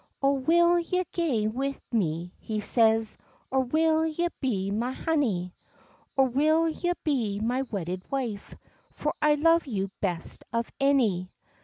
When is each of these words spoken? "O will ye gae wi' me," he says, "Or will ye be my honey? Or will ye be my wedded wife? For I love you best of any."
"O 0.23 0.31
will 0.33 0.79
ye 0.79 1.03
gae 1.11 1.45
wi' 1.47 1.75
me," 1.91 2.33
he 2.39 2.59
says, 2.59 3.17
"Or 3.51 3.59
will 3.59 4.03
ye 4.03 4.29
be 4.39 4.71
my 4.71 4.93
honey? 4.93 5.53
Or 6.17 6.25
will 6.25 6.67
ye 6.67 6.93
be 7.03 7.39
my 7.39 7.61
wedded 7.61 8.03
wife? 8.09 8.55
For 8.89 9.13
I 9.21 9.35
love 9.35 9.67
you 9.67 9.91
best 10.01 10.43
of 10.51 10.71
any." 10.79 11.29